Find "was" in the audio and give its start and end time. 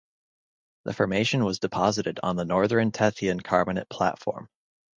1.45-1.59